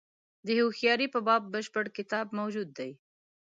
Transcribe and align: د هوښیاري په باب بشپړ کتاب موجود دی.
د 0.45 0.47
هوښیاري 0.59 1.07
په 1.13 1.19
باب 1.27 1.41
بشپړ 1.53 1.85
کتاب 1.97 2.27
موجود 2.39 2.69
دی. 2.77 2.91